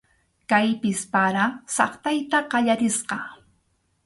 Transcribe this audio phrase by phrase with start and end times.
[0.53, 1.43] Kaypis para
[1.75, 3.19] saqtayta qallarisqa.